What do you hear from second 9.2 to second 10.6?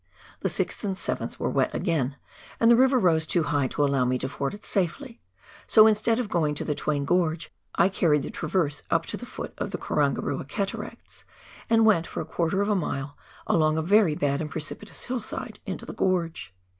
foot of the Karangarua